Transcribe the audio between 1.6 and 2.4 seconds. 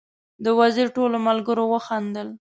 وخندل.